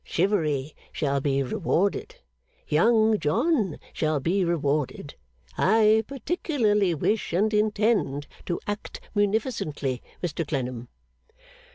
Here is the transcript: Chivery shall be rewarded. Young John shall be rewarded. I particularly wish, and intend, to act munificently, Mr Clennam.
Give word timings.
Chivery 0.03 0.75
shall 0.91 1.21
be 1.21 1.43
rewarded. 1.43 2.15
Young 2.67 3.19
John 3.19 3.77
shall 3.93 4.19
be 4.19 4.43
rewarded. 4.43 5.13
I 5.59 6.03
particularly 6.07 6.95
wish, 6.95 7.33
and 7.33 7.53
intend, 7.53 8.25
to 8.47 8.59
act 8.65 8.99
munificently, 9.13 10.01
Mr 10.23 10.47
Clennam. 10.47 10.87